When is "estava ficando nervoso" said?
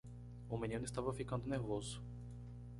0.83-2.01